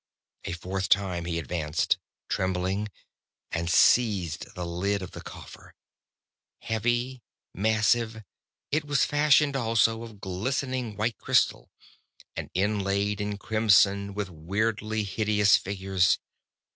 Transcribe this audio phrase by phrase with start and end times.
[0.45, 2.89] A fourth time he advanced, trembling,
[3.51, 5.75] and seized the lid of the coffer.
[6.61, 7.21] Heavy,
[7.53, 8.23] massive,
[8.71, 11.69] it was fashioned also of glistening white crystal,
[12.35, 16.17] and inlaid in crimson with weirdly hideous figures.